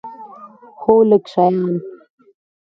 [0.81, 1.57] هو، لږ شیان